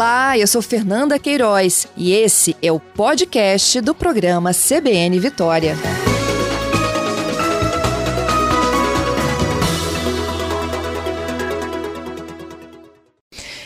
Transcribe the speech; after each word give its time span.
Olá, 0.00 0.38
eu 0.38 0.46
sou 0.46 0.62
Fernanda 0.62 1.18
Queiroz 1.18 1.86
e 1.94 2.14
esse 2.14 2.56
é 2.62 2.72
o 2.72 2.80
podcast 2.80 3.82
do 3.82 3.94
programa 3.94 4.50
CBN 4.54 5.20
Vitória. 5.20 5.76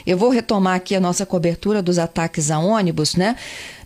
Eu 0.05 0.19
vou 0.19 0.29
retomar 0.29 0.75
aqui 0.75 0.97
a 0.97 1.01
nossa 1.01 1.25
cobertura 1.25 1.81
dos 1.81 2.01
ataques 2.01 2.51
a 2.51 2.59
ônibus, 2.59 3.14
né? 3.14 3.37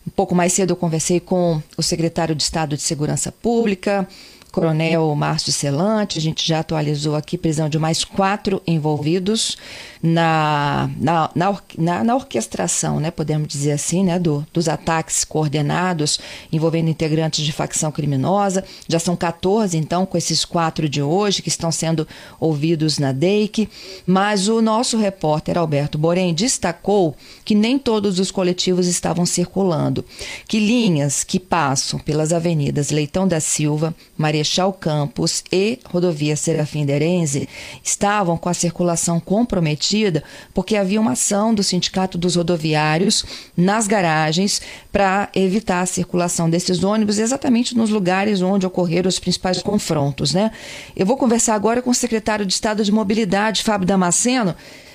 Um 0.06 0.10
pouco 0.10 0.34
mais 0.34 0.54
cedo 0.54 0.70
eu 0.70 0.76
conversei 0.76 1.20
com 1.20 1.62
o 1.76 1.82
secretário 1.82 2.34
de 2.34 2.42
Estado 2.42 2.78
de 2.78 2.82
Segurança 2.82 3.30
Pública, 3.30 4.08
Coronel 4.50 5.14
Márcio 5.14 5.52
Celante, 5.52 6.18
a 6.18 6.20
gente 6.20 6.46
já 6.46 6.60
atualizou 6.60 7.14
aqui 7.14 7.36
prisão 7.36 7.68
de 7.68 7.78
mais 7.78 8.04
quatro 8.04 8.62
envolvidos 8.66 9.56
na, 10.02 10.88
na, 10.98 11.30
na, 11.76 12.04
na, 12.04 12.14
orquestração, 12.14 13.00
né, 13.00 13.10
podemos 13.10 13.48
dizer 13.48 13.72
assim, 13.72 14.04
né, 14.04 14.18
do, 14.18 14.46
dos 14.52 14.68
ataques 14.68 15.24
coordenados 15.24 16.18
envolvendo 16.52 16.88
integrantes 16.88 17.44
de 17.44 17.52
facção 17.52 17.90
criminosa. 17.90 18.64
Já 18.88 18.98
são 18.98 19.16
14, 19.16 19.76
então, 19.76 20.06
com 20.06 20.16
esses 20.16 20.44
quatro 20.44 20.88
de 20.88 21.02
hoje 21.02 21.42
que 21.42 21.48
estão 21.48 21.70
sendo 21.72 22.06
ouvidos 22.38 22.98
na 22.98 23.12
DEIC. 23.12 23.68
Mas 24.06 24.48
o 24.48 24.62
nosso 24.62 24.96
repórter 24.96 25.58
Alberto 25.58 25.98
Borém 25.98 26.32
destacou 26.32 27.14
que 27.44 27.54
nem 27.54 27.78
todos 27.78 28.18
os 28.18 28.30
coletivos 28.30 28.86
estavam 28.86 29.26
circulando, 29.26 30.04
que 30.46 30.60
linhas 30.60 31.24
que 31.24 31.40
passam 31.40 31.98
pelas 31.98 32.32
avenidas 32.32 32.90
Leitão 32.90 33.26
da 33.26 33.40
Silva, 33.40 33.94
Marechal 34.38 34.72
Campos 34.72 35.42
e 35.50 35.80
Rodovia 35.84 36.36
Serafim 36.36 36.86
Derenze 36.86 37.48
estavam 37.82 38.36
com 38.38 38.48
a 38.48 38.54
circulação 38.54 39.18
comprometida 39.18 40.22
porque 40.54 40.76
havia 40.76 41.00
uma 41.00 41.12
ação 41.12 41.52
do 41.52 41.64
Sindicato 41.64 42.16
dos 42.16 42.36
Rodoviários 42.36 43.24
nas 43.56 43.88
garagens 43.88 44.62
para 44.92 45.28
evitar 45.34 45.80
a 45.80 45.86
circulação 45.86 46.48
desses 46.48 46.84
ônibus 46.84 47.18
exatamente 47.18 47.76
nos 47.76 47.90
lugares 47.90 48.40
onde 48.40 48.64
ocorreram 48.64 49.08
os 49.08 49.18
principais 49.18 49.60
confrontos. 49.60 50.32
Né? 50.32 50.52
Eu 50.94 51.04
vou 51.04 51.16
conversar 51.16 51.56
agora 51.56 51.82
com 51.82 51.90
o 51.90 51.94
secretário 51.94 52.46
de 52.46 52.52
Estado 52.52 52.84
de 52.84 52.92
Mobilidade, 52.92 53.64
Fábio 53.64 53.88
Damasceno, 53.88 54.54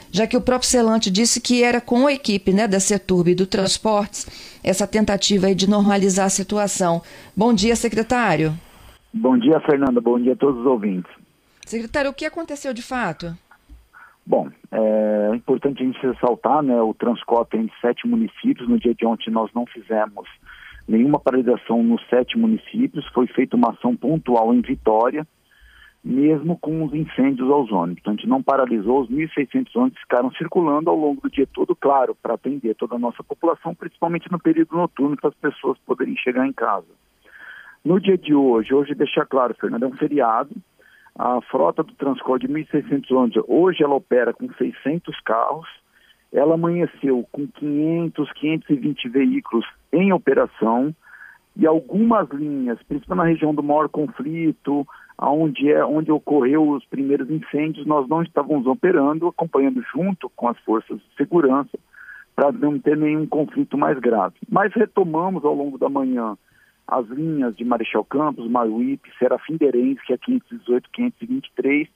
já 0.10 0.26
que 0.26 0.38
o 0.38 0.42
próprio 0.42 0.70
Celante 0.70 1.12
disse 1.12 1.42
que 1.42 1.64
era 1.64 1.82
com 1.82 2.08
a 2.08 2.14
equipe 2.14 2.54
né, 2.54 2.66
da 2.66 2.80
Seturb 2.80 3.30
e 3.30 3.36
do 3.36 3.46
Transportes 3.46 4.26
essa 4.64 4.88
tentativa 4.88 5.54
de 5.54 5.70
normalizar 5.70 6.28
a 6.28 6.30
situação. 6.30 7.02
Bom 7.36 7.54
dia, 7.54 7.76
secretário. 7.76 8.58
Bom 9.14 9.38
dia, 9.38 9.60
Fernanda. 9.60 10.02
Bom 10.02 10.20
dia 10.20 10.34
a 10.34 10.36
todos 10.36 10.62
os 10.62 10.66
ouvintes. 10.66 11.12
Secretário, 11.66 12.10
o 12.10 12.14
que 12.14 12.26
aconteceu 12.26 12.74
de 12.74 12.82
fato? 12.82 13.38
Bom, 14.26 14.50
é 14.72 15.36
importante 15.36 15.84
a 15.84 15.86
gente 15.86 16.02
ressaltar, 16.02 16.64
né, 16.64 16.82
o 16.82 16.94
Transcop 16.94 17.52
tem 17.52 17.70
sete 17.82 18.08
municípios, 18.08 18.70
no 18.70 18.80
dia 18.80 18.96
de 18.96 19.06
ontem 19.06 19.30
nós 19.30 19.52
não 19.54 19.66
fizemos 19.66 20.28
nenhuma 20.88 21.20
paralisação 21.20 21.84
nos 21.84 22.02
sete 22.10 22.38
municípios, 22.38 23.06
foi 23.14 23.28
feita 23.28 23.56
uma 23.56 23.72
ação 23.72 23.96
pontual 23.96 24.54
em 24.54 24.62
Vitória, 24.62 25.28
mesmo 26.04 26.58
com 26.58 26.84
os 26.84 26.94
incêndios 26.94 27.50
aos 27.50 27.72
ônibus. 27.72 28.00
Então 28.02 28.14
a 28.14 28.16
gente 28.16 28.28
não 28.28 28.42
paralisou, 28.42 29.02
os 29.02 29.10
1.600 29.10 29.68
ônibus 29.76 30.00
ficaram 30.00 30.32
circulando 30.32 30.90
ao 30.90 30.98
longo 30.98 31.22
do 31.22 31.30
dia 31.30 31.48
todo, 31.48 31.76
claro, 31.76 32.16
para 32.16 32.34
atender 32.34 32.76
toda 32.76 32.96
a 32.96 33.00
nossa 33.00 33.24
população, 33.24 33.76
principalmente 33.76 34.32
no 34.32 34.40
período 34.40 34.76
noturno, 34.76 35.16
para 35.16 35.30
as 35.30 35.36
pessoas 35.36 35.78
poderem 35.86 36.16
chegar 36.18 36.48
em 36.48 36.54
casa. 36.54 36.88
No 37.84 38.00
dia 38.00 38.18
de 38.18 38.34
hoje, 38.34 38.74
hoje 38.74 38.96
deixar 38.96 39.26
claro, 39.26 39.54
Fernando, 39.60 39.84
é 39.84 39.88
um 39.88 39.98
feriado, 39.98 40.56
a 41.18 41.42
frota 41.42 41.84
do 41.84 41.94
Transcor 41.96 42.40
de 42.40 42.48
1.600 42.48 43.12
ônibus, 43.12 43.44
hoje 43.46 43.84
ela 43.84 43.96
opera 43.96 44.34
com 44.34 44.52
600 44.54 45.20
carros. 45.20 45.68
Ela 46.32 46.54
amanheceu 46.56 47.28
com 47.32 47.46
500, 47.46 48.32
520 48.32 49.10
veículos 49.10 49.66
em 49.92 50.14
operação 50.14 50.96
e 51.58 51.68
algumas 51.68 52.28
linhas, 52.30 52.82
principalmente 52.84 53.28
na 53.28 53.32
região 53.32 53.54
do 53.54 53.62
maior 53.62 53.90
conflito, 53.90 54.88
onde, 55.20 55.70
é, 55.70 55.86
onde 55.86 56.10
ocorreu 56.10 56.70
os 56.70 56.86
primeiros 56.86 57.30
incêndios, 57.30 57.86
nós 57.86 58.08
não 58.08 58.24
estávamos 58.24 58.66
operando, 58.66 59.28
acompanhando 59.28 59.84
junto 59.94 60.30
com 60.30 60.48
as 60.48 60.58
forças 60.60 60.98
de 60.98 61.16
segurança 61.18 61.78
para 62.34 62.52
não 62.52 62.80
ter 62.80 62.98
nenhum 62.98 63.28
conflito 63.28 63.78
mais 63.78 64.00
grave. 64.00 64.36
Mas 64.50 64.74
retomamos 64.74 65.44
ao 65.44 65.54
longo 65.54 65.78
da 65.78 65.90
manhã 65.90 66.36
as 66.88 67.08
linhas 67.08 67.56
de 67.56 67.64
Marechal 67.64 68.04
Campos, 68.04 68.50
Maruípe, 68.50 69.12
Serafim 69.18 69.58
que 69.58 69.66
é 69.66 70.18
518, 70.18 70.90
523, 70.92 71.88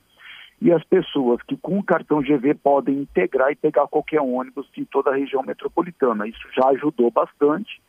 e 0.59 0.72
as 0.72 0.84
pessoas 0.84 1.42
que 1.44 1.56
com 1.58 1.78
o 1.78 1.84
cartão 1.84 2.22
GV 2.22 2.56
podem 2.56 3.02
integrar 3.02 3.52
e 3.52 3.56
pegar 3.56 3.88
qualquer 3.88 4.22
ônibus 4.22 4.68
de 4.74 4.86
toda 4.86 5.12
a 5.12 5.16
região 5.16 5.44
metropolitana. 5.44 6.28
Isso 6.28 6.48
já 6.56 6.70
ajudou 6.70 7.12
bastante 7.12 7.80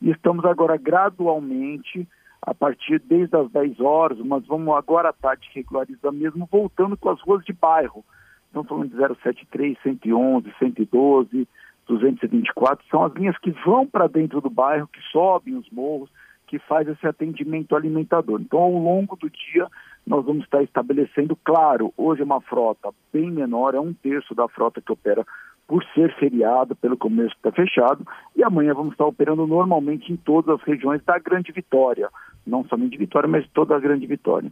e 0.00 0.10
estamos 0.10 0.44
agora 0.44 0.76
gradualmente, 0.76 2.06
a 2.42 2.54
partir 2.54 3.00
desde 3.00 3.36
as 3.36 3.50
10 3.50 3.80
horas, 3.80 4.18
mas 4.18 4.44
vamos 4.46 4.74
agora 4.76 5.10
à 5.10 5.12
tarde 5.12 5.48
regularizar 5.54 6.12
mesmo, 6.12 6.48
voltando 6.50 6.96
com 6.96 7.10
as 7.10 7.20
ruas 7.20 7.44
de 7.44 7.52
bairro. 7.52 8.04
Estamos 8.46 8.68
falando 8.68 8.90
de 8.90 8.96
073, 8.96 9.78
111, 9.82 10.52
112, 10.58 11.48
224, 11.86 12.84
são 12.90 13.04
as 13.04 13.12
linhas 13.14 13.38
que 13.38 13.50
vão 13.64 13.86
para 13.86 14.08
dentro 14.08 14.40
do 14.40 14.50
bairro, 14.50 14.88
que 14.88 15.00
sobem 15.12 15.54
os 15.54 15.68
morros, 15.70 16.10
que 16.46 16.58
faz 16.60 16.86
esse 16.88 17.06
atendimento 17.06 17.74
alimentador. 17.74 18.40
Então, 18.40 18.60
ao 18.60 18.72
longo 18.72 19.16
do 19.16 19.28
dia, 19.28 19.66
nós 20.06 20.24
vamos 20.24 20.44
estar 20.44 20.62
estabelecendo, 20.62 21.36
claro, 21.44 21.92
hoje 21.96 22.22
é 22.22 22.24
uma 22.24 22.40
frota 22.40 22.90
bem 23.12 23.30
menor, 23.30 23.74
é 23.74 23.80
um 23.80 23.92
terço 23.92 24.34
da 24.34 24.48
frota 24.48 24.80
que 24.80 24.92
opera 24.92 25.26
por 25.66 25.84
ser 25.94 26.14
feriado, 26.16 26.76
pelo 26.76 26.96
que 26.96 27.08
está 27.22 27.50
fechado, 27.50 28.06
e 28.36 28.44
amanhã 28.44 28.72
vamos 28.72 28.92
estar 28.92 29.04
operando 29.04 29.46
normalmente 29.46 30.12
em 30.12 30.16
todas 30.16 30.60
as 30.60 30.66
regiões 30.66 31.02
da 31.04 31.18
Grande 31.18 31.50
Vitória, 31.50 32.08
não 32.46 32.64
somente 32.64 32.96
Vitória, 32.96 33.28
mas 33.28 33.44
toda 33.52 33.74
a 33.74 33.80
Grande 33.80 34.06
Vitória. 34.06 34.50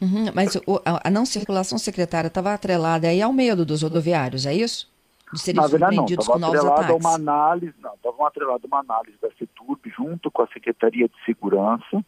Uhum, 0.00 0.26
mas 0.34 0.56
o, 0.66 0.78
a 0.84 1.10
não 1.10 1.24
circulação 1.24 1.78
secretária 1.78 2.28
estava 2.28 2.52
atrelada 2.52 3.08
aí 3.08 3.22
ao 3.22 3.32
medo 3.32 3.64
dos 3.64 3.82
rodoviários, 3.82 4.44
é 4.44 4.52
isso? 4.52 4.94
De 5.32 5.40
serem 5.40 5.60
Na 5.60 5.66
verdade, 5.66 5.96
não, 5.96 6.04
estava 6.04 6.46
atrelado 6.46 6.92
a 6.92 6.96
uma 6.96 7.14
análise, 7.14 7.74
não, 7.82 7.94
estava 7.94 8.28
atrelado 8.28 8.60
a 8.64 8.66
uma 8.66 8.80
análise 8.80 9.18
da 9.20 9.28
CETURB 9.32 9.90
junto 9.96 10.30
com 10.30 10.42
a 10.42 10.46
Secretaria 10.48 11.08
de 11.08 11.24
Segurança, 11.24 12.04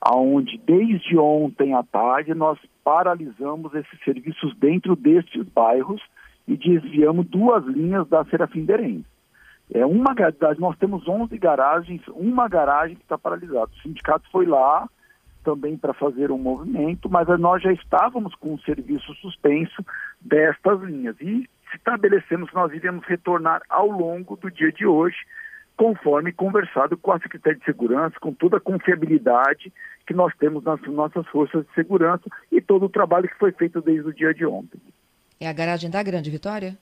aonde 0.00 0.58
desde 0.58 1.16
ontem 1.18 1.74
à 1.74 1.82
tarde 1.82 2.34
nós 2.34 2.58
paralisamos 2.82 3.74
esses 3.74 3.98
serviços 4.04 4.54
dentro 4.56 4.96
destes 4.96 5.46
bairros 5.48 6.02
e 6.46 6.56
desviamos 6.56 7.26
duas 7.26 7.64
linhas 7.64 8.06
da 8.08 8.24
Serafim 8.26 8.64
Derense. 8.64 9.06
É 9.72 9.84
uma, 9.84 10.14
nós 10.58 10.76
temos 10.76 11.08
11 11.08 11.36
garagens, 11.38 12.02
uma 12.08 12.48
garagem 12.48 12.96
que 12.96 13.02
está 13.02 13.16
paralisada. 13.16 13.70
O 13.72 13.82
sindicato 13.82 14.28
foi 14.30 14.46
lá 14.46 14.88
também 15.42 15.76
para 15.76 15.94
fazer 15.94 16.30
um 16.30 16.38
movimento, 16.38 17.08
mas 17.08 17.28
nós 17.38 17.62
já 17.62 17.72
estávamos 17.72 18.34
com 18.34 18.54
o 18.54 18.60
serviço 18.60 19.14
suspenso 19.16 19.84
destas 20.20 20.80
linhas. 20.82 21.16
E 21.20 21.48
estabelecemos 21.74 22.48
que 22.48 22.54
nós 22.54 22.72
iremos 22.72 23.04
retornar 23.06 23.62
ao 23.68 23.90
longo 23.90 24.36
do 24.36 24.50
dia 24.50 24.72
de 24.72 24.86
hoje, 24.86 25.16
conforme 25.76 26.32
conversado 26.32 26.96
com 26.96 27.12
a 27.12 27.18
Secretaria 27.18 27.58
de 27.58 27.64
Segurança, 27.64 28.18
com 28.20 28.32
toda 28.32 28.58
a 28.58 28.60
confiabilidade 28.60 29.72
que 30.06 30.14
nós 30.14 30.32
temos 30.38 30.62
nas 30.64 30.80
nossas 30.82 31.26
forças 31.28 31.66
de 31.66 31.74
segurança 31.74 32.24
e 32.50 32.60
todo 32.60 32.86
o 32.86 32.88
trabalho 32.88 33.28
que 33.28 33.38
foi 33.38 33.52
feito 33.52 33.80
desde 33.80 34.08
o 34.08 34.14
dia 34.14 34.32
de 34.32 34.46
ontem. 34.46 34.80
É 35.40 35.48
a 35.48 35.52
garagem 35.52 35.90
da 35.90 36.02
Grande 36.02 36.30
Vitória? 36.30 36.76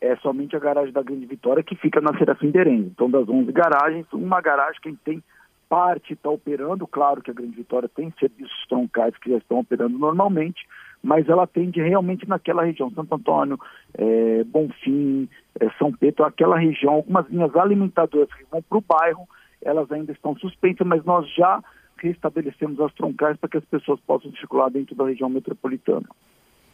É 0.00 0.16
somente 0.16 0.56
a 0.56 0.58
garagem 0.58 0.92
da 0.92 1.02
Grande 1.02 1.26
Vitória 1.26 1.62
que 1.62 1.76
fica 1.76 2.00
na 2.00 2.16
Serafim 2.16 2.50
Derenze. 2.50 2.88
Então, 2.88 3.10
das 3.10 3.28
11 3.28 3.52
garagens, 3.52 4.06
uma 4.12 4.40
garagem 4.40 4.80
quem 4.82 4.96
tem 4.96 5.22
parte 5.68 6.12
está 6.12 6.28
operando, 6.28 6.86
claro 6.86 7.22
que 7.22 7.30
a 7.30 7.34
Grande 7.34 7.56
Vitória 7.56 7.88
tem 7.88 8.12
serviços 8.18 8.66
troncais 8.68 9.16
que 9.16 9.30
já 9.30 9.38
estão 9.38 9.60
operando 9.60 9.98
normalmente, 9.98 10.66
mas 11.02 11.28
ela 11.28 11.42
atende 11.44 11.80
realmente 11.80 12.28
naquela 12.28 12.64
região, 12.64 12.90
Santo 12.90 13.14
Antônio, 13.14 13.58
é, 13.94 14.44
Bonfim, 14.44 15.28
é, 15.58 15.68
São 15.78 15.92
Pedro, 15.92 16.24
aquela 16.24 16.58
região, 16.58 16.94
algumas 16.94 17.28
linhas 17.28 17.54
alimentadoras 17.56 18.32
que 18.32 18.44
vão 18.50 18.62
para 18.62 18.78
o 18.78 18.84
bairro, 18.86 19.28
elas 19.60 19.90
ainda 19.90 20.12
estão 20.12 20.36
suspensas, 20.36 20.86
mas 20.86 21.04
nós 21.04 21.28
já 21.34 21.62
restabelecemos 21.98 22.80
as 22.80 22.92
troncais 22.94 23.36
para 23.36 23.48
que 23.48 23.58
as 23.58 23.64
pessoas 23.64 24.00
possam 24.00 24.32
circular 24.32 24.70
dentro 24.70 24.94
da 24.94 25.06
região 25.06 25.28
metropolitana. 25.28 26.06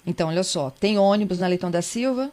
Então, 0.06 0.28
olha 0.28 0.42
só, 0.42 0.70
tem 0.70 0.98
ônibus 0.98 1.40
na 1.40 1.46
Leitão 1.46 1.70
da 1.70 1.82
Silva? 1.82 2.30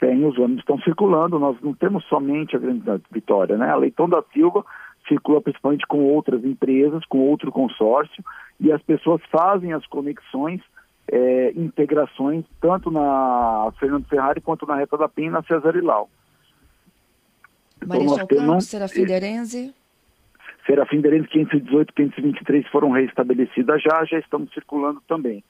Tem, 0.00 0.24
os 0.24 0.36
ônibus 0.38 0.60
estão 0.60 0.80
circulando, 0.80 1.38
nós 1.38 1.56
não 1.60 1.74
temos 1.74 2.04
somente 2.06 2.56
a 2.56 2.58
Grande 2.58 2.82
Vitória, 3.10 3.56
né? 3.56 3.70
A 3.70 3.76
Leitão 3.76 4.08
da 4.08 4.22
Silva 4.32 4.64
circula 5.10 5.40
principalmente 5.40 5.86
com 5.86 6.04
outras 6.04 6.44
empresas, 6.44 7.04
com 7.06 7.18
outro 7.18 7.50
consórcio, 7.50 8.24
e 8.60 8.70
as 8.70 8.80
pessoas 8.82 9.20
fazem 9.30 9.72
as 9.72 9.84
conexões, 9.86 10.60
é, 11.10 11.52
integrações, 11.56 12.44
tanto 12.60 12.90
na 12.90 13.72
Fernando 13.80 14.06
Ferrari 14.06 14.40
quanto 14.40 14.64
na 14.66 14.76
Reta 14.76 14.96
da 14.96 15.08
Penha 15.08 15.28
e 15.28 15.32
na 15.32 15.42
Cesar 15.42 15.74
Ilau. 15.74 16.08
Então, 17.76 17.88
Marechal 17.88 18.28
Campos, 18.28 18.66
Serafim 18.66 19.04
Derenze? 19.04 19.74
Serafim 20.66 21.00
Derenze 21.00 21.28
518, 21.28 21.92
523 21.94 22.68
foram 22.68 22.90
restabelecidas 22.90 23.82
já, 23.82 24.04
já 24.04 24.18
estamos 24.18 24.52
circulando 24.52 25.02
também. 25.08 25.42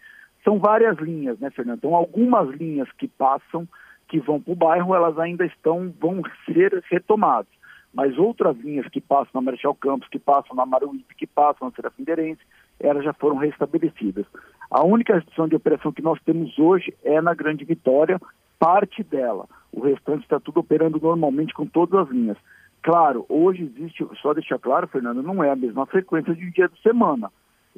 São 0.42 0.58
várias 0.58 0.96
linhas, 0.98 1.38
né, 1.38 1.50
Fernando? 1.50 1.78
Então, 1.78 1.94
algumas 1.94 2.48
linhas 2.56 2.88
que 2.92 3.06
passam 3.06 3.68
que 4.08 4.18
vão 4.18 4.40
para 4.40 4.52
o 4.52 4.56
bairro, 4.56 4.94
elas 4.94 5.18
ainda 5.18 5.44
estão, 5.44 5.92
vão 6.00 6.22
ser 6.46 6.82
retomadas. 6.90 7.59
Mas 7.92 8.16
outras 8.16 8.56
linhas 8.58 8.88
que 8.88 9.00
passam 9.00 9.31
na 9.34 9.40
Marechal 9.40 9.75
Campos, 9.75 10.08
que 10.08 10.19
passam 10.19 10.54
na 10.54 10.64
Maruípe, 10.64 11.14
que 11.14 11.26
passam 11.26 11.69
na 11.69 11.75
Serafindeirense, 11.75 12.40
elas 12.78 13.04
já 13.04 13.12
foram 13.12 13.37
restabelecidas. 13.37 14.25
A 14.70 14.84
única 14.84 15.14
restrição 15.14 15.48
de 15.48 15.56
operação 15.56 15.92
que 15.92 16.02
nós 16.02 16.20
temos 16.25 16.58
hoje 16.58 16.94
é 17.04 17.20
na 17.20 17.34
Grande 17.34 17.64
Vitória, 17.64 18.20
parte 18.58 19.02
dela. 19.02 19.46
O 19.72 19.81
restante 19.81 20.22
está 20.22 20.38
tudo 20.38 20.60
operando 20.60 21.00
normalmente 21.00 21.52
com 21.52 21.66
todas 21.66 22.00
as 22.00 22.08
linhas. 22.10 22.38
Claro, 22.82 23.26
hoje 23.28 23.64
existe, 23.64 24.06
só 24.22 24.32
deixar 24.32 24.58
claro, 24.58 24.88
Fernando, 24.88 25.22
não 25.22 25.42
é 25.42 25.50
a 25.50 25.56
mesma 25.56 25.84
frequência 25.87 26.34
de 26.34 26.50
dia 26.50 26.69
de 26.69 26.81
semana. 26.81 27.31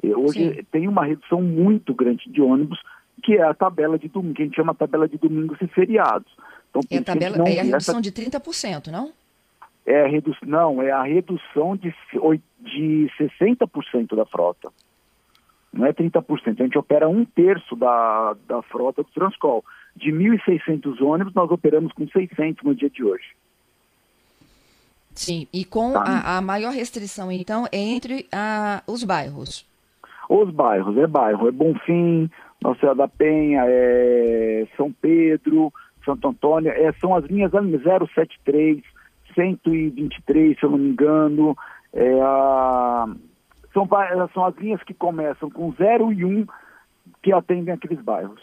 Hoje 0.03 0.55
Sim. 0.55 0.63
tem 0.71 0.87
uma 0.87 1.05
redução 1.05 1.41
muito 1.41 1.93
grande 1.93 2.29
de 2.29 2.41
ônibus, 2.41 2.79
que 3.23 3.35
é 3.35 3.43
a 3.43 3.53
tabela 3.53 3.97
de 3.97 4.07
domingo, 4.07 4.35
que 4.35 4.41
a 4.41 4.45
gente 4.45 4.55
chama 4.55 4.73
tabela 4.73 5.07
de 5.07 5.17
domingos 5.17 5.57
e 5.61 5.67
feriados. 5.67 6.31
Então, 6.69 6.81
é 6.89 6.97
a, 6.97 7.03
tabela, 7.03 7.37
é 7.47 7.59
a 7.59 7.63
redução 7.63 7.99
essa... 7.99 8.01
de 8.01 8.11
30%, 8.11 8.87
não? 8.87 9.11
É 9.85 10.03
a 10.03 10.07
redu... 10.07 10.35
Não, 10.45 10.81
é 10.81 10.91
a 10.91 11.03
redução 11.03 11.75
de, 11.75 11.93
de 12.59 13.11
60% 13.19 14.15
da 14.15 14.25
frota. 14.25 14.69
Não 15.73 15.85
é 15.85 15.91
30%. 15.91 16.23
A 16.47 16.63
gente 16.63 16.77
opera 16.77 17.09
um 17.09 17.25
terço 17.25 17.75
da, 17.75 18.35
da 18.47 18.61
frota 18.61 19.03
do 19.03 19.09
Transcol. 19.09 19.63
De 19.95 20.11
1.600 20.11 21.01
ônibus, 21.01 21.33
nós 21.33 21.49
operamos 21.51 21.91
com 21.93 22.07
600 22.07 22.63
no 22.63 22.75
dia 22.75 22.89
de 22.89 23.03
hoje. 23.03 23.25
Sim, 25.15 25.47
e 25.53 25.63
com 25.63 25.93
tá. 25.93 26.01
a, 26.01 26.37
a, 26.37 26.41
maior 26.41 26.71
restrição, 26.71 27.31
então, 27.31 27.67
é 27.71 27.77
entre 27.77 28.27
a, 28.31 28.81
os 28.87 29.03
bairros. 29.03 29.65
Os 30.27 30.49
bairros, 30.49 30.97
é 30.97 31.05
bairro, 31.05 31.47
é 31.47 31.51
Bonfim, 31.51 32.29
Nossa 32.61 32.79
Senhora 32.79 32.97
da 32.97 33.07
Penha, 33.07 33.63
é 33.67 34.65
São 34.75 34.91
Pedro, 34.91 35.71
Santo 36.03 36.27
Antônio, 36.27 36.71
é, 36.71 36.91
são 36.93 37.15
as 37.15 37.25
linhas 37.25 37.51
073, 37.51 38.81
123, 39.33 40.59
se 40.59 40.65
eu 40.65 40.71
não 40.71 40.77
me 40.77 40.89
engano, 40.89 41.57
é 41.91 42.21
a, 42.21 43.05
são, 43.73 43.87
são 44.33 44.45
as 44.45 44.55
linhas 44.57 44.81
que 44.83 44.93
começam 44.93 45.49
com 45.49 45.73
0 45.73 46.13
e 46.13 46.25
1 46.25 46.45
que 47.21 47.33
atendem 47.33 47.73
aqueles 47.73 48.01
bairros. 48.01 48.41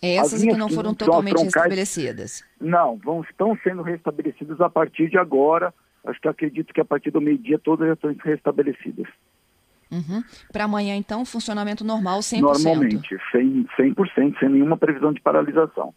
É 0.00 0.16
essas 0.16 0.42
que 0.42 0.52
não 0.52 0.68
foram 0.68 0.94
totalmente 0.94 1.44
restabelecidas? 1.44 2.44
Não, 2.60 2.96
vão, 2.96 3.20
estão 3.22 3.56
sendo 3.62 3.82
restabelecidas 3.82 4.60
a 4.60 4.68
partir 4.68 5.08
de 5.08 5.16
agora. 5.16 5.72
Acho 6.04 6.20
que 6.20 6.26
acredito 6.26 6.74
que 6.74 6.80
a 6.80 6.84
partir 6.84 7.12
do 7.12 7.20
meio-dia 7.20 7.58
todas 7.58 7.86
já 7.86 7.94
estão 7.94 8.14
restabelecidas. 8.24 9.06
Uhum. 9.92 10.24
Para 10.50 10.64
amanhã, 10.64 10.96
então, 10.96 11.24
funcionamento 11.24 11.84
normal 11.84 12.18
100%? 12.18 12.40
Normalmente, 12.40 13.16
100%, 13.32 13.66
100% 13.78 14.38
sem 14.40 14.48
nenhuma 14.48 14.76
previsão 14.76 15.12
de 15.12 15.20
paralisação. 15.20 15.94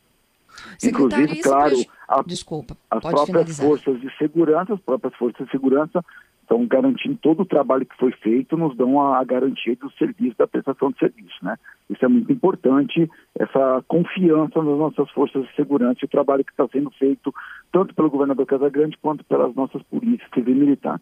Inclusive, 0.84 1.42
claro, 1.42 1.76
a, 2.08 2.22
Desculpa, 2.24 2.78
as 2.90 3.00
próprias 3.00 3.26
finalizar. 3.26 3.68
forças 3.68 4.02
de 4.02 4.18
segurança, 4.18 4.74
as 4.74 4.80
próprias 4.82 5.16
forças 5.16 5.46
de 5.46 5.52
segurança 5.52 6.04
estão 6.42 6.66
garantindo 6.68 7.18
todo 7.18 7.42
o 7.42 7.46
trabalho 7.46 7.86
que 7.86 7.98
foi 7.98 8.12
feito, 8.12 8.56
nos 8.56 8.78
dão 8.78 9.02
a, 9.02 9.20
a, 9.20 9.24
garantia 9.24 9.76
do 9.76 9.92
serviço, 9.94 10.38
da 10.38 10.48
prestação 10.48 10.92
de 10.92 11.00
serviço, 11.00 11.36
né? 11.42 11.58
Isso 11.90 12.06
é 12.06 12.08
muito 12.08 12.32
importante, 12.32 13.10
essa 13.38 13.84
confiança 13.88 14.62
nas 14.62 14.78
nossas 14.78 15.10
forças 15.12 15.44
de 15.48 15.56
segurança 15.56 16.00
e 16.04 16.06
o 16.06 16.10
trabalho 16.10 16.46
que 16.46 16.52
está 16.52 16.68
sendo 16.68 16.92
feito 16.92 17.34
tanto 17.72 17.94
pelo 17.96 18.10
governador 18.10 18.46
Casagrande 18.46 18.98
quanto 19.02 19.24
pelas 19.26 19.54
nossas 19.56 19.82
polícias 19.84 20.30
civil 20.34 20.56
e 20.56 20.60
militar. 20.60 21.02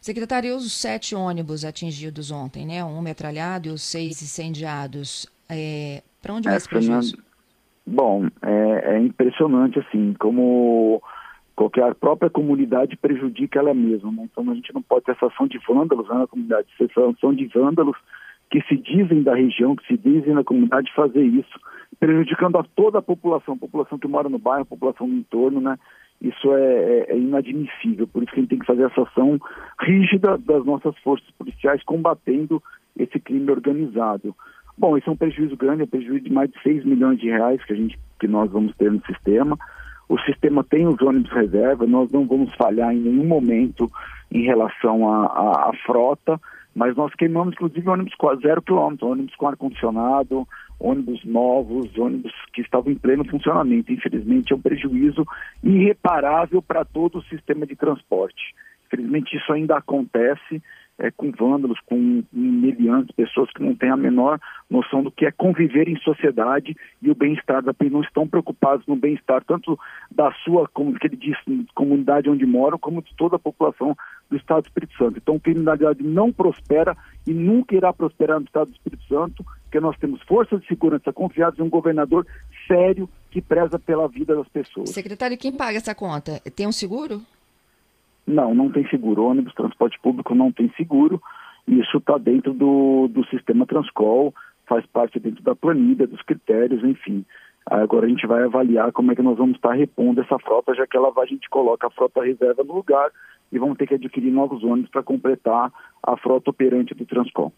Secretário, 0.00 0.54
os 0.54 0.72
sete 0.72 1.14
ônibus 1.14 1.64
atingidos 1.64 2.30
ontem, 2.30 2.66
né? 2.66 2.84
Um 2.84 3.00
metralhado 3.00 3.68
e 3.68 3.70
os 3.70 3.82
seis 3.82 4.22
incendiados. 4.22 5.26
É... 5.48 6.02
Para 6.20 6.34
onde 6.34 6.48
vai 6.48 6.56
esse 6.56 6.68
prejuízo? 6.68 7.16
Bom, 7.92 8.28
é, 8.40 8.94
é 8.94 8.98
impressionante, 9.00 9.80
assim, 9.80 10.14
como 10.20 11.02
qualquer 11.56 11.92
própria 11.96 12.30
comunidade 12.30 12.96
prejudica 12.96 13.58
ela 13.58 13.74
mesma. 13.74 14.12
Né? 14.12 14.28
Então 14.30 14.48
a 14.48 14.54
gente 14.54 14.72
não 14.72 14.80
pode 14.80 15.06
ter 15.06 15.12
essa 15.12 15.26
ação 15.26 15.48
de 15.48 15.58
vândalos 15.68 16.08
né, 16.08 16.14
na 16.14 16.26
comunidade, 16.28 16.68
essa 16.80 17.10
ação 17.10 17.34
de 17.34 17.46
vândalos 17.48 17.96
que 18.48 18.62
se 18.62 18.76
dizem 18.76 19.24
da 19.24 19.34
região, 19.34 19.74
que 19.74 19.86
se 19.88 19.98
dizem 19.98 20.34
na 20.34 20.44
comunidade 20.44 20.92
fazer 20.94 21.22
isso, 21.22 21.58
prejudicando 21.98 22.58
a 22.58 22.64
toda 22.76 22.98
a 23.00 23.02
população, 23.02 23.54
a 23.54 23.58
população 23.58 23.98
que 23.98 24.06
mora 24.06 24.28
no 24.28 24.38
bairro, 24.38 24.62
a 24.62 24.66
população 24.66 25.08
no 25.08 25.18
entorno, 25.18 25.60
né? 25.60 25.76
Isso 26.20 26.52
é, 26.54 26.60
é, 26.60 27.12
é 27.12 27.18
inadmissível, 27.18 28.06
por 28.06 28.22
isso 28.22 28.32
que 28.32 28.38
a 28.38 28.42
gente 28.42 28.50
tem 28.50 28.58
que 28.58 28.66
fazer 28.66 28.84
essa 28.84 29.02
ação 29.02 29.38
rígida 29.80 30.38
das 30.38 30.64
nossas 30.64 30.96
forças 30.98 31.28
policiais 31.32 31.82
combatendo 31.82 32.62
esse 32.96 33.18
crime 33.18 33.50
organizado. 33.50 34.34
Bom, 34.80 34.96
isso 34.96 35.10
é 35.10 35.12
um 35.12 35.16
prejuízo 35.16 35.58
grande, 35.58 35.82
é 35.82 35.84
um 35.84 35.88
prejuízo 35.88 36.24
de 36.24 36.32
mais 36.32 36.50
de 36.50 36.58
6 36.62 36.86
milhões 36.86 37.20
de 37.20 37.28
reais 37.28 37.62
que, 37.64 37.74
a 37.74 37.76
gente, 37.76 37.98
que 38.18 38.26
nós 38.26 38.50
vamos 38.50 38.74
ter 38.76 38.90
no 38.90 39.04
sistema. 39.04 39.58
O 40.08 40.18
sistema 40.20 40.64
tem 40.64 40.88
os 40.88 40.98
ônibus 41.02 41.30
reserva, 41.32 41.86
nós 41.86 42.10
não 42.10 42.26
vamos 42.26 42.50
falhar 42.54 42.90
em 42.90 42.98
nenhum 42.98 43.26
momento 43.26 43.86
em 44.32 44.42
relação 44.42 45.06
à 45.06 45.70
frota, 45.84 46.40
mas 46.74 46.96
nós 46.96 47.14
queimamos 47.14 47.52
inclusive 47.52 47.90
ônibus 47.90 48.14
zero 48.40 48.62
quilômetro, 48.62 49.08
ônibus 49.08 49.36
com 49.36 49.48
ar-condicionado, 49.48 50.48
ônibus 50.80 51.22
novos, 51.26 51.98
ônibus 51.98 52.32
que 52.54 52.62
estavam 52.62 52.90
em 52.90 52.96
pleno 52.96 53.26
funcionamento. 53.26 53.92
Infelizmente 53.92 54.50
é 54.54 54.56
um 54.56 54.62
prejuízo 54.62 55.26
irreparável 55.62 56.62
para 56.62 56.86
todo 56.86 57.18
o 57.18 57.24
sistema 57.24 57.66
de 57.66 57.76
transporte. 57.76 58.54
Infelizmente 58.86 59.36
isso 59.36 59.52
ainda 59.52 59.76
acontece 59.76 60.62
é, 61.00 61.10
com 61.10 61.32
vândalos, 61.32 61.78
com 61.86 62.22
meliantes, 62.32 63.14
pessoas 63.16 63.50
que 63.50 63.62
não 63.62 63.74
têm 63.74 63.90
a 63.90 63.96
menor 63.96 64.38
noção 64.68 65.02
do 65.02 65.10
que 65.10 65.24
é 65.24 65.32
conviver 65.32 65.88
em 65.88 65.98
sociedade 66.00 66.76
e 67.02 67.10
o 67.10 67.14
bem-estar 67.14 67.62
da 67.62 67.74
não 67.90 68.02
estão 68.02 68.28
preocupados 68.28 68.86
no 68.86 68.94
bem-estar 68.94 69.42
tanto 69.44 69.78
da 70.10 70.30
sua, 70.44 70.68
como 70.68 70.96
que 70.98 71.06
ele 71.06 71.16
diz, 71.16 71.36
comunidade 71.74 72.28
onde 72.28 72.44
moram, 72.44 72.78
como 72.78 73.02
de 73.02 73.14
toda 73.16 73.36
a 73.36 73.38
população 73.38 73.96
do 74.28 74.36
Estado 74.36 74.62
do 74.62 74.66
Espírito 74.66 74.96
Santo. 74.96 75.16
Então, 75.16 75.38
criminalidade 75.38 76.02
não 76.02 76.30
prospera 76.30 76.96
e 77.26 77.32
nunca 77.32 77.74
irá 77.74 77.92
prosperar 77.92 78.38
no 78.38 78.44
Estado 78.44 78.68
do 78.68 78.74
Espírito 78.74 79.02
Santo, 79.08 79.44
porque 79.62 79.80
nós 79.80 79.96
temos 79.98 80.20
forças 80.22 80.60
de 80.60 80.68
segurança 80.68 81.12
confiadas 81.12 81.58
em 81.58 81.62
um 81.62 81.70
governador 81.70 82.26
sério 82.68 83.08
que 83.30 83.40
preza 83.40 83.78
pela 83.78 84.06
vida 84.06 84.36
das 84.36 84.48
pessoas. 84.48 84.90
Secretário, 84.90 85.38
quem 85.38 85.52
paga 85.52 85.78
essa 85.78 85.94
conta? 85.94 86.40
Tem 86.54 86.66
um 86.66 86.72
seguro? 86.72 87.22
Não, 88.26 88.54
não 88.54 88.70
tem 88.70 88.86
seguro. 88.88 89.24
Ônibus 89.24 89.54
transporte 89.54 89.98
público 90.00 90.34
não 90.34 90.52
tem 90.52 90.72
seguro. 90.76 91.20
Isso 91.66 91.98
está 91.98 92.18
dentro 92.18 92.52
do, 92.52 93.08
do 93.08 93.24
sistema 93.26 93.66
Transcol, 93.66 94.34
faz 94.66 94.84
parte 94.86 95.18
dentro 95.18 95.42
da 95.42 95.54
planilha, 95.54 96.06
dos 96.06 96.22
critérios, 96.22 96.82
enfim. 96.82 97.24
Agora 97.66 98.06
a 98.06 98.08
gente 98.08 98.26
vai 98.26 98.42
avaliar 98.42 98.90
como 98.92 99.12
é 99.12 99.14
que 99.14 99.22
nós 99.22 99.36
vamos 99.36 99.56
estar 99.56 99.72
repondo 99.72 100.20
essa 100.20 100.38
frota, 100.38 100.74
já 100.74 100.86
que 100.86 100.96
ela, 100.96 101.12
a 101.16 101.26
gente 101.26 101.48
coloca 101.48 101.86
a 101.86 101.90
frota 101.90 102.24
reserva 102.24 102.64
no 102.64 102.74
lugar 102.74 103.10
e 103.52 103.58
vamos 103.58 103.76
ter 103.76 103.86
que 103.86 103.94
adquirir 103.94 104.30
novos 104.30 104.64
ônibus 104.64 104.90
para 104.90 105.02
completar 105.02 105.72
a 106.02 106.16
frota 106.16 106.50
operante 106.50 106.94
do 106.94 107.04
Transcol. 107.04 107.52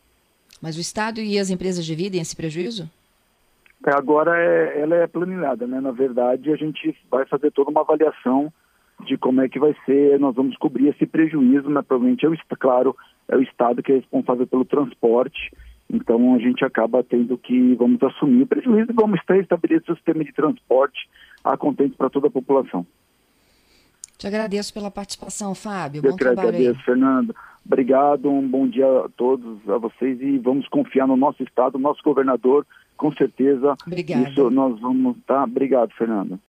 Mas 0.60 0.76
o 0.76 0.80
Estado 0.80 1.20
e 1.20 1.38
as 1.38 1.50
empresas 1.50 1.84
dividem 1.84 2.20
esse 2.20 2.36
prejuízo? 2.36 2.90
Agora 3.84 4.38
é, 4.38 4.80
ela 4.80 4.94
é 4.96 5.06
planilhada, 5.06 5.66
né? 5.66 5.80
Na 5.80 5.90
verdade, 5.90 6.52
a 6.52 6.56
gente 6.56 6.96
vai 7.10 7.26
fazer 7.26 7.50
toda 7.50 7.70
uma 7.70 7.80
avaliação 7.80 8.52
de 9.06 9.16
como 9.16 9.40
é 9.40 9.48
que 9.48 9.58
vai 9.58 9.74
ser, 9.84 10.18
nós 10.18 10.34
vamos 10.34 10.56
cobrir 10.56 10.88
esse 10.88 11.06
prejuízo, 11.06 11.68
mas 11.70 11.84
provavelmente 11.84 12.24
é 12.24 12.28
o, 12.28 12.36
claro, 12.58 12.96
é 13.28 13.36
o 13.36 13.42
Estado 13.42 13.82
que 13.82 13.92
é 13.92 13.96
responsável 13.96 14.46
pelo 14.46 14.64
transporte, 14.64 15.50
então 15.90 16.34
a 16.34 16.38
gente 16.38 16.64
acaba 16.64 17.02
tendo 17.02 17.36
que, 17.36 17.74
vamos 17.74 18.02
assumir 18.02 18.42
o 18.42 18.46
prejuízo 18.46 18.90
e 18.90 18.94
vamos 18.94 19.20
estabelecer 19.20 19.90
o 19.92 19.96
sistema 19.96 20.24
de 20.24 20.32
transporte 20.32 21.08
a 21.44 21.56
contente 21.56 21.96
para 21.96 22.08
toda 22.08 22.28
a 22.28 22.30
população. 22.30 22.86
Te 24.16 24.26
agradeço 24.26 24.72
pela 24.72 24.90
participação, 24.90 25.54
Fábio. 25.54 25.98
Eu 25.98 26.12
bom 26.12 26.16
que 26.16 26.24
trabalho 26.24 26.48
agradeço, 26.48 26.78
aí. 26.78 26.84
Fernando. 26.84 27.34
Obrigado, 27.66 28.30
um 28.30 28.46
bom 28.46 28.66
dia 28.66 28.86
a 28.86 29.08
todos, 29.16 29.68
a 29.68 29.78
vocês 29.78 30.20
e 30.20 30.38
vamos 30.38 30.68
confiar 30.68 31.06
no 31.06 31.16
nosso 31.16 31.42
Estado, 31.42 31.78
no 31.78 31.80
nosso 31.80 32.02
governador, 32.02 32.66
com 32.96 33.12
certeza. 33.12 33.76
Obrigado. 33.86 34.28
Isso 34.28 34.50
nós 34.50 34.80
vamos, 34.80 35.16
tá? 35.26 35.44
Obrigado, 35.44 35.92
Fernando. 35.94 36.38